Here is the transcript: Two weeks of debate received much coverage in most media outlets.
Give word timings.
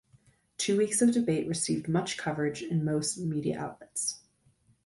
Two 0.57 0.79
weeks 0.79 0.99
of 1.03 1.11
debate 1.11 1.47
received 1.47 1.87
much 1.87 2.17
coverage 2.17 2.63
in 2.63 2.83
most 2.83 3.19
media 3.19 3.59
outlets. 3.59 4.23